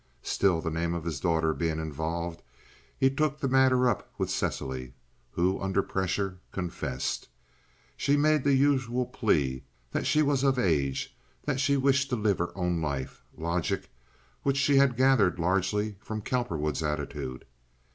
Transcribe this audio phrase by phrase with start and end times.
[0.23, 2.41] Still, the name of his daughter being involved,
[2.97, 4.95] he took the matter up with Cecily,
[5.29, 7.27] who under pressure confessed.
[7.95, 12.15] She made the usual plea that she was of age, and that she wished to
[12.15, 13.91] live her own life—logic
[14.41, 17.45] which she had gathered largely from Cowperwood's attitude.